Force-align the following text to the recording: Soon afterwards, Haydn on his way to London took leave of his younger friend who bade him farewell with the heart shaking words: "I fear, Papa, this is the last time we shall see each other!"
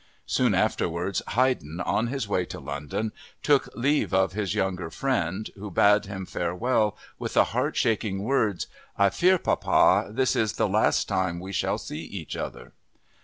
Soon 0.25 0.55
afterwards, 0.55 1.21
Haydn 1.27 1.79
on 1.79 2.07
his 2.07 2.27
way 2.27 2.43
to 2.45 2.59
London 2.59 3.11
took 3.43 3.69
leave 3.75 4.15
of 4.15 4.33
his 4.33 4.55
younger 4.55 4.89
friend 4.89 5.47
who 5.53 5.69
bade 5.69 6.05
him 6.07 6.25
farewell 6.25 6.97
with 7.19 7.35
the 7.35 7.43
heart 7.53 7.75
shaking 7.77 8.23
words: 8.23 8.65
"I 8.97 9.11
fear, 9.11 9.37
Papa, 9.37 10.09
this 10.11 10.35
is 10.35 10.53
the 10.53 10.67
last 10.67 11.07
time 11.07 11.39
we 11.39 11.51
shall 11.51 11.77
see 11.77 11.99
each 12.01 12.35
other!" 12.35 12.73